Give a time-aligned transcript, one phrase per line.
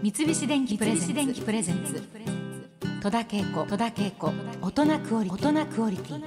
[0.00, 2.00] 三菱電機プレゼンツ。
[3.02, 3.66] 戸田恵子。
[3.66, 4.32] 戸田恵子。
[4.62, 5.48] 大人クオリティ。
[5.48, 6.22] 大人クオリティ。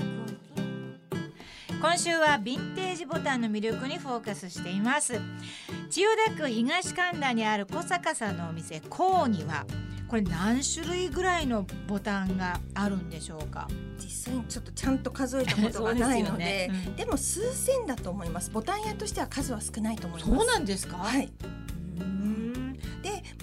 [1.80, 5.22] 今週はヴィンテージボタンの魅力にフォーカスしています。
[5.90, 9.66] 千代田区東神田にある小坂さんのお店コーには
[10.10, 13.70] これ何種類ぐらいのボタンがあるんでしょうか？
[13.98, 16.84] 実際にちょっとちゃんと数えたことがないのででね。
[16.88, 16.96] うん。
[16.98, 18.52] でも数千だと思います。
[18.52, 20.36] ボタン屋としては数は少ないと思います。
[20.36, 20.98] そうなんですか？
[20.98, 21.32] はい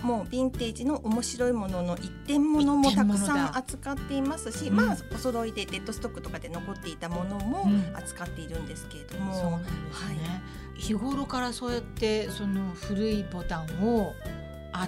[0.03, 4.77] もうヴィンテージの面白いものの一点物もたくさん扱っていますし、うん。
[4.77, 7.97] まあお揃いでデッドストックとかで残っていたものもうん。
[7.97, 10.43] 扱っているんですけれども、そうなんですね、
[10.77, 14.15] 日頃からそうやってその古いボタンを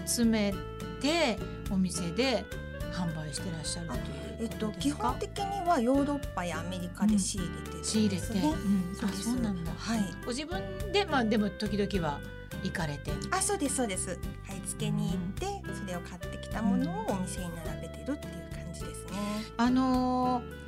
[0.07, 0.55] 集め
[1.01, 1.39] て
[1.71, 2.45] お店で
[2.93, 4.01] 販売してらっしゃるという
[4.41, 8.01] えっと、基本的にはヨーロッパやアメリカで仕入れてるんです、ね。
[8.01, 9.73] 仕入れて、うんあそうですそうなんだ。
[9.77, 10.01] はい。
[10.25, 10.63] ご自分
[10.93, 12.21] でまあでも時々は
[12.65, 13.13] 行かれて？
[13.31, 14.19] あそうですそうです。
[14.47, 19.13] 買い付けに行ってそれを買ってきたものをお店に並べてるっていう感じですね。
[19.57, 20.61] あのー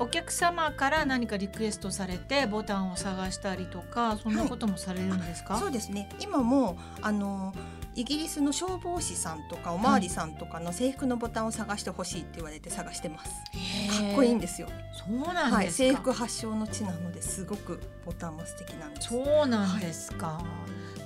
[0.00, 6.08] お客様から何かリクエストされてボタンを探したりとかそんなこともされるんですか、そうですね。
[6.18, 7.54] 今もあの
[7.96, 13.30] イギリスの消防士さんとかおまわりさんとかの制服のボタンを探してほしいって言われて探してます。
[13.30, 14.68] かっこいいんですよ。
[14.92, 19.08] そうなんはい、ですか、制服発祥の地なのですごくボタンも素敵なんです。
[19.08, 20.42] そうなんですか、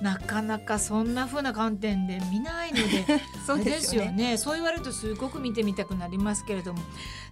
[0.01, 3.05] なかなかそんな風な観点で見ないので
[3.45, 4.37] そうですよね。
[4.37, 6.79] そう言われるとすごく見てみたくなりますけれども。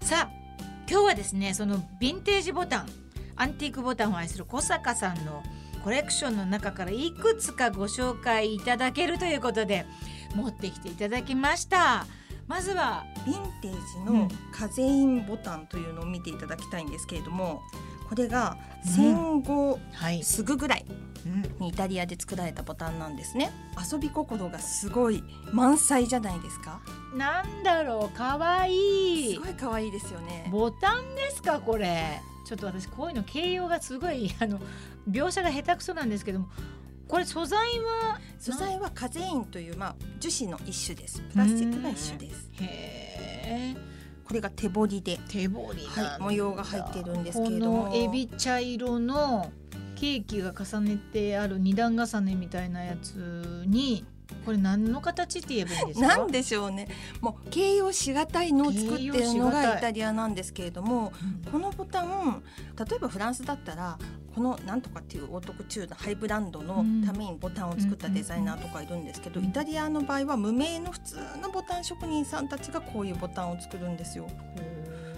[0.01, 0.47] さあ
[0.89, 2.89] 今日はですねそのヴィンテージボタン
[3.35, 5.43] アンティークボタンを愛する小坂さんの
[5.87, 9.85] コレクションの中からいくつかご紹介いただけるということで
[10.35, 12.05] 持ってきていただきました。
[12.45, 14.19] まずはヴィンテージうん。
[14.23, 17.61] の風インボタンというのを見ていただきたいんですけれども
[18.09, 18.91] これがうん。
[18.91, 20.85] 戦後はい、すぐぐらい
[21.57, 23.49] にイタリアで作られたボタンなんですね。
[23.89, 26.81] 遊び心がすごい満載じゃないですか
[27.15, 29.33] なんだろうかわいい。
[29.35, 30.49] すごい可愛いですよね。
[30.51, 32.21] ボタンですかこれ。
[32.45, 34.59] ちょっと私こういうの形容がすごい あの
[35.09, 36.47] 描写が下手くそなんですけども
[37.07, 41.21] これ素材は素材はカゼインというまあ樹脂の一種です。
[41.21, 42.49] プラスチックの一種です。
[42.61, 43.75] へえ。
[44.25, 47.83] これが手彫りで手彫りはい模様が入ってるんですけれども。
[47.85, 49.51] このエビ茶色の
[49.95, 54.05] ケーキが重ねてある二段重ねみたいなやつに
[54.47, 56.07] これ何の形って言えばいいんですか？
[56.07, 56.87] なんでしょうね。
[57.19, 61.11] もう形容しがたいのを作ってるのがイタリアなんですけれども
[61.45, 61.51] うん。
[61.51, 62.41] このボタン
[62.79, 63.99] 例えばフランスだったら
[64.33, 69.47] このなんとかっていうオートクチュールハイブランドのためにボタンを作ったデザイナーとかいるんですけど、うん。
[69.47, 74.29] イタリアの場合は無名の普通のボタン職人さんたちがこういうボタンを作るんですよ。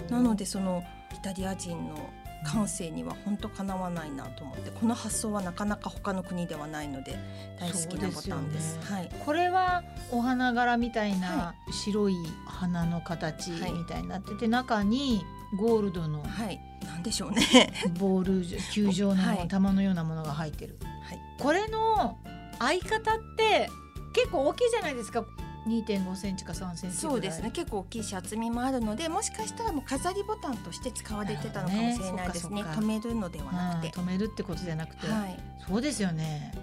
[0.10, 2.10] なのでそのイタリア人の
[2.46, 7.18] 感性には本当かなわないなと思ってこの発想はなかなか他の国ではないので
[7.60, 8.74] 大好きなボタンです。
[8.76, 8.92] そうです。
[8.92, 9.12] よはい。
[9.26, 12.16] これはお花柄みたいなは白い
[12.48, 13.72] 花の形はい。
[13.74, 15.24] みたいになってて、中に
[15.58, 17.74] ゴールドのはい、なんでしょうね。
[18.00, 19.40] ボール球状はい。
[19.40, 21.20] の玉のようなものが入ってる、はい。
[21.40, 22.18] これの
[22.60, 23.70] 相方って
[24.14, 25.26] 結構大きいじゃないですか
[25.68, 27.14] 2.5センチか3センチぐらい。
[27.14, 27.52] そうですね。
[27.52, 32.64] 結構大きいし厚みもあるのでもしかしたらもう飾りボタンとして使われてたのかもしれないですね。
[32.64, 33.88] ね止めるのではなくて。
[34.00, 35.40] うん止めるってことじゃなくて、はい。
[35.68, 36.54] そうですよね。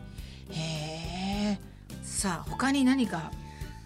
[0.51, 1.59] へえ
[2.03, 3.31] さあ他に何か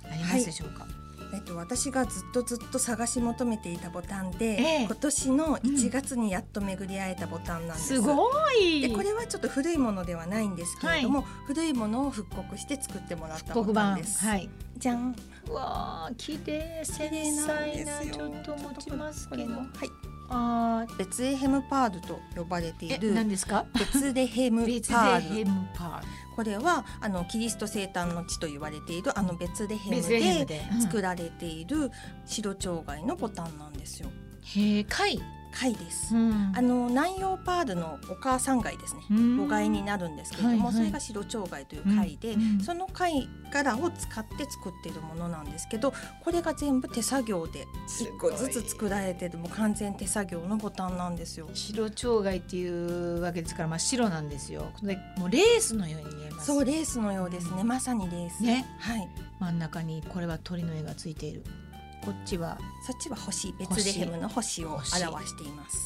[0.05, 0.87] ありますでしょうか、
[1.33, 4.85] えっと、私がずっとずっと探し求めていたボタンで、ええ。
[4.85, 7.95] 今年の1月にやっと巡り会えたボタンなんです。
[7.95, 8.81] すごい。
[8.81, 14.25] でこれはちょっと古いものではないんですけれども、古いものを復刻して作ってもらったボタンです。
[14.27, 14.49] はい。
[14.77, 15.15] じゃん。
[15.49, 16.83] うわあ綺麗。
[16.85, 19.53] 繊細なちょっと持ちますけど。
[19.55, 20.00] はい。
[20.31, 23.13] あベツレヘムパールと呼ばれている。
[23.13, 23.67] 何ですか？
[23.79, 25.35] ベツレヘムパール。
[25.35, 30.03] ヘムパールこれはあのキリスト生誕の地と言われているあのベツレヘム
[30.47, 31.91] で作られている
[32.25, 34.09] 白蝶貝のボタンなんですよ。
[34.43, 35.21] へえ貝、
[35.53, 36.15] 貝です。
[36.15, 36.53] ん。
[36.57, 39.03] あの南洋パールのお母さん貝ですね。
[39.09, 40.75] 母貝になるんですけれども、はいはい。
[40.75, 42.43] それが白蝶貝という貝で、うん。
[42.43, 42.61] うん。
[42.61, 45.93] その貝殻を使って作っているものなんですけど
[46.23, 51.49] これが全部手作業で一個ずつ作られてるもう完全手作業のボタンなんですよ。
[51.53, 54.71] 白鳥貝っていうわけですから真っ白なんですよ。
[54.83, 56.47] でもうレースのように見えます。
[56.47, 57.65] そうレースのようですね。
[57.65, 58.43] まさにレース。
[58.43, 58.67] ね。
[58.79, 59.09] はい。
[59.41, 61.43] 真ん中にこれは鳥の絵がついている
[62.05, 65.79] こっちはそっちは星ベツレヘムの星を表しています。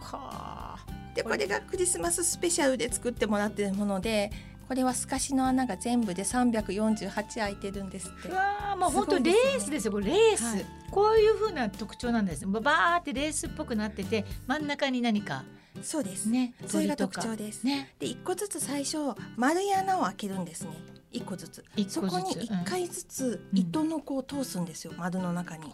[0.00, 0.86] はあ。
[1.14, 4.30] でこれがクリスマススペシャルで作ってもらってるもので
[4.68, 8.28] これは透かしの穴が全部で348開いてるんですって。
[8.28, 8.34] う。
[8.34, 10.06] わあもう本当レースですよこれ。
[10.06, 10.66] レース、はい。
[10.90, 12.46] こういう風な特徴なんです。
[12.46, 15.44] バーってレースっぽくなってて真ん中に何か。
[15.82, 16.28] そうです。
[16.28, 17.94] ねそれが特徴です、ね。
[17.98, 18.98] で一個ずつ最初
[19.36, 20.70] 丸い穴を開けるんですね
[21.12, 21.64] 一個ずつ。
[21.88, 23.58] そこに一回ずつうん。
[23.58, 25.72] 糸のこを通すんですよ、丸の中に。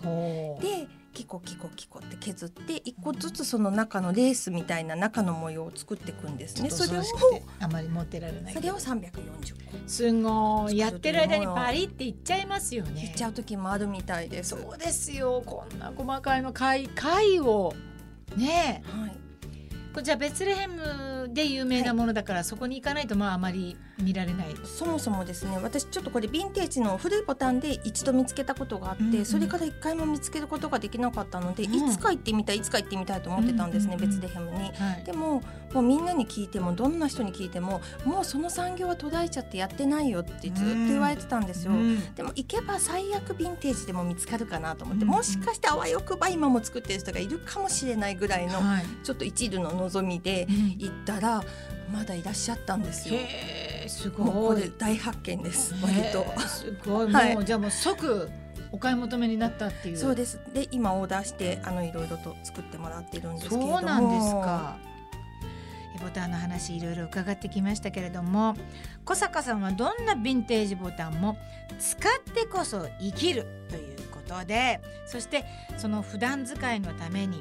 [0.61, 6.71] でキコキコキコって削って一個ずつその中のレースみたいな中の模様を作っていくんですね。
[6.71, 7.03] それを
[7.61, 8.55] あまり持ってられない。
[8.55, 9.61] それを三百四十個。
[9.87, 13.03] すごいやってる間にパリっていっちゃいますよね。
[13.03, 14.51] いっちゃう時もあるみたいです。
[14.51, 15.43] そうですよ。
[15.45, 16.53] こんな細かいの。
[16.53, 17.75] 貝貝を。
[18.37, 18.83] ね。
[18.87, 19.28] えはい。
[19.99, 24.55] これじゃあベツレヘムで有名なものだから、そこに行かないとまああまり見られない。
[24.63, 29.25] そもそもですね私ちょっとこれヴィンテージの古いボタンで一度見つけたことがあって、うんうん。
[29.27, 31.75] それから一回も見つけることができなかったので、うん。
[31.75, 34.21] いつか行ってみたいいつか行ってみたいと思ってたんですね、うんうんうん。
[34.21, 34.59] ベツレヘムに。
[34.59, 34.69] は
[35.01, 35.05] い。
[35.05, 35.43] でも
[35.75, 41.73] もうみんなに聞いてもどんな人に聞いてももうその産業は途絶えちゃってやってないよってずっと言われてたんですよ。
[41.73, 42.15] うん。
[42.15, 45.17] でも行けば最悪ヴィンテージでも見つかるかなと思って、うんうん。
[45.17, 48.85] もしかしてあわよくば今も作ってる人がいるかもしれないぐらいのはい。
[49.03, 50.47] ちょっと一縷の望みで
[50.79, 51.43] 行ったら
[51.93, 53.21] まだいらっしゃったんですよ。
[53.87, 54.63] すごい。
[54.63, 56.25] れ大発見です割と。
[56.47, 57.35] すごい、はい。
[57.35, 58.29] もうじゃあもう即
[58.71, 59.97] お買い求めになったっていう。
[59.97, 60.41] そうです。
[60.53, 63.79] で今オーダーしてあのいろいろと作ってもらってるんですけれども。
[63.79, 64.77] そうなんですか。
[65.97, 68.55] えボタンの話いろいろ伺ってきましたけれども
[69.05, 71.37] 小坂さんはどんなヴィンテージボタンも
[71.79, 75.45] 使ってこそ生きるということでそして
[75.77, 77.41] その普段使いのために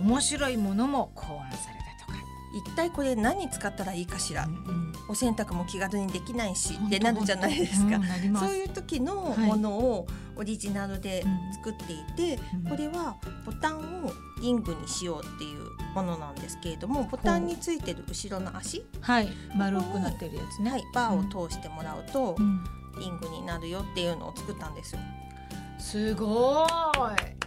[0.00, 2.18] 面白いものも考案されたとか。
[2.54, 9.38] 一体これ何使ったらいいかしら、うんお洗濯も気軽にできないしうんってなるじゃないですか、うんそういう時のはい。
[9.38, 10.06] ものを
[10.36, 12.70] オリジナルで作っていて、うん。
[12.70, 19.28] これはボタンをリングにしようっていうものなんですけれどもボタンについてる後ろの足、はい。
[19.56, 20.70] 丸くなってるやつね。
[20.70, 22.64] はい、バーを通してもらうとうん。
[22.98, 25.00] リングになるよっていうのを作ったんですよ。
[25.78, 27.39] すごい。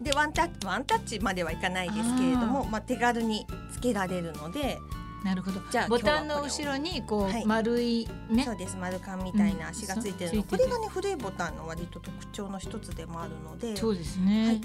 [0.00, 4.78] でワンタッチワンタッチまではいかないですけれどもまあ、手軽につけられるので
[5.24, 5.60] なるほど。
[5.70, 14.46] じゃあボタンの後ろにこう、はい丸いねそうです丸カンみたいな足がついてるの、うんこれがね古いボタンの割と特徴の一つでもあるのでそうですね。
[14.46, 14.60] はい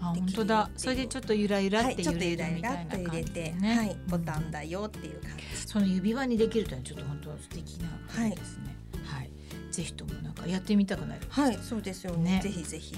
[0.00, 0.70] あ本当だ。
[0.76, 3.76] それでちょっとゆらゆらって揺れるゆらゆらみたいな感っと入れて、じでね。
[3.76, 5.44] はい、ボタンだよっていう感じ。
[5.66, 8.76] その指輪にできるというのはちょっと本当素敵な感じですね。
[9.04, 9.30] はい。
[9.72, 11.22] ぜひともなんかやってみたくなる。
[11.28, 12.36] はい、そうですよね。
[12.36, 12.96] ねぜひぜひ。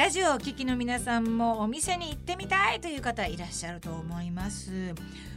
[0.00, 4.94] ラジオをお聞きの皆さんもお店に行ってみたいという方いらっしゃると思います。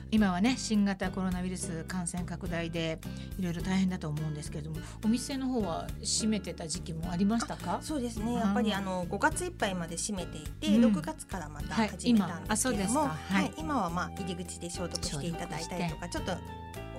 [0.10, 2.98] 今はね新型コロナウイルス感染拡大で
[3.38, 7.80] いろいろ大変だと思うんですけれどもお店の方は閉めてた時期もありましたか？
[7.82, 8.36] そうですね。
[8.36, 10.96] やっぱりあの5月いっぱいまで閉めていて、うん。
[10.96, 16.32] 6月からまたはい始めたんですけれども、はい、今はまあ入り口で消毒していただいたりとか、ちょっと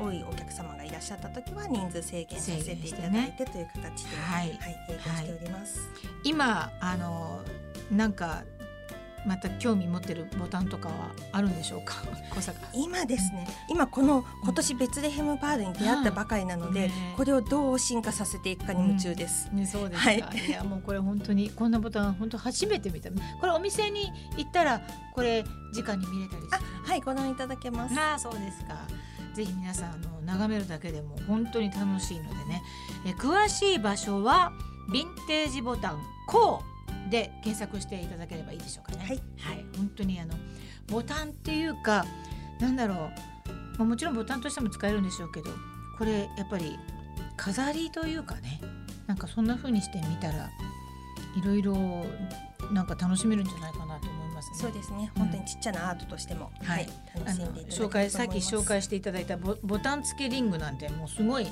[0.00, 4.48] 多いお客様がいらっしゃった時は人数制限させていただいてという形で、はい。
[4.48, 5.88] はい、営業しております。
[6.24, 7.42] 今あの
[7.90, 8.42] なんか
[9.26, 11.94] また興味持ってるボタンとかはあるんでしょうか？
[12.34, 17.14] 小坂今ですね、今この今年ベツレヘムパールに出会ったばかりなので、ね。
[17.16, 19.48] これをどう進化させていくかに夢中です。
[19.50, 20.18] ね、そうですか、はい。
[20.18, 23.08] い、やもうこれ本当にこんなボタン本当初めて見た。
[23.40, 24.82] これお店に行ったら
[25.14, 25.42] これ
[25.74, 27.98] 直に見れたりすある、はい、ご覧いただけます。
[27.98, 28.76] ああそうですか
[29.34, 32.62] ぜひ皆さんあの眺めるだけでも本当に楽しいのでね。
[33.06, 34.52] え詳しい場所は
[34.88, 36.62] ヴィンテージボタン「こ
[37.08, 39.04] う」で検索していただければいいでしょうかね。
[39.38, 40.34] はい、本当にあの
[40.86, 42.04] ボタンっていうか
[42.60, 43.10] なんだろう、ま
[43.80, 45.50] あ、もちろんボタンとしても使えるんでしょうけど
[45.98, 46.78] これやっぱり
[47.36, 48.60] 飾りというかね
[49.06, 50.50] なんかそんな風にしてみたら
[51.36, 52.06] いろいろ
[52.72, 54.06] なんか楽しめるんじゃないかなと
[54.50, 54.68] ますね。
[54.68, 55.10] そうですね。
[55.16, 56.78] うん本当にちっちゃなアートとしても、はい。
[56.78, 61.46] はい、楽しんでいただ紹介さっき紹介していただいたボボタン付けリングなんてもうすごい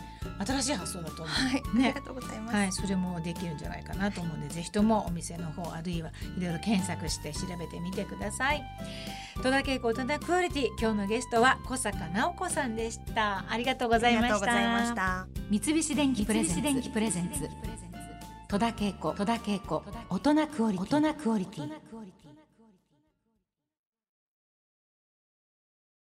[0.46, 1.26] 新しい発想だと思う。
[1.28, 1.86] はい、ね。
[1.86, 2.54] ありがとうございます。
[2.56, 8.62] はい、それもできるんじゃないかなと思うのでぜひともお店の方あるいはいろいろ検索して調べてみてください。
[9.42, 13.44] 戸田恵子戸田クオリティ今日のゲストは小坂直子さんでした。
[13.48, 14.34] ありがとうございました。
[14.34, 15.26] ありがとうございました。
[15.50, 16.54] 三菱電機プレゼンツ。
[16.54, 17.48] 三菱電機プレゼンツ。
[18.48, 20.98] 戸田恵子戸田恵子大人クオリティ。
[20.98, 21.72] 大人クオリティ